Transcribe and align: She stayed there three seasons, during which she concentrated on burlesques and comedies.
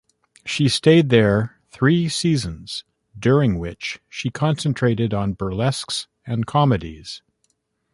She 0.47 0.67
stayed 0.67 1.09
there 1.09 1.59
three 1.69 2.09
seasons, 2.09 2.83
during 3.19 3.59
which 3.59 3.99
she 4.09 4.31
concentrated 4.31 5.13
on 5.13 5.33
burlesques 5.35 6.07
and 6.25 6.47
comedies. 6.47 7.21